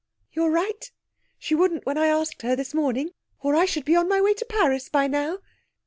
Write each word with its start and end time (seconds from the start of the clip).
'You're 0.31 0.49
right. 0.49 0.89
She 1.37 1.53
wouldn't 1.53 1.85
when 1.85 1.95
I 1.99 2.07
asked 2.07 2.41
her 2.41 2.55
this 2.55 2.73
morning, 2.73 3.11
or 3.39 3.55
I 3.55 3.65
should 3.65 3.85
be 3.85 3.95
on 3.95 4.09
my 4.09 4.19
way 4.19 4.33
to 4.33 4.45
Paris 4.45 4.89
by 4.89 5.05
now.' 5.05 5.37